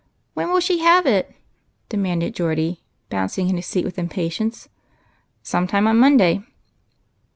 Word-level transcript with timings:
"When 0.33 0.49
will 0.51 0.61
she 0.61 0.79
have 0.79 1.05
it?" 1.05 1.31
demanded 1.87 2.33
Geordie, 2.33 2.81
bouncing 3.11 3.49
in 3.51 3.55
his 3.55 3.67
seat 3.67 3.85
with 3.85 3.99
impatience." 3.99 4.67
Sometime 5.43 5.85
on 5.85 5.99
Monday." 5.99 6.43